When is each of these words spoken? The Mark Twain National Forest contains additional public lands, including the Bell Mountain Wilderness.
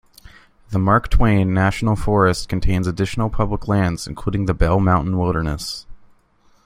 The 0.71 0.79
Mark 0.79 1.09
Twain 1.09 1.53
National 1.53 1.95
Forest 1.95 2.49
contains 2.49 2.87
additional 2.87 3.29
public 3.29 3.67
lands, 3.67 4.07
including 4.07 4.47
the 4.47 4.53
Bell 4.55 4.79
Mountain 4.79 5.15
Wilderness. 5.19 5.85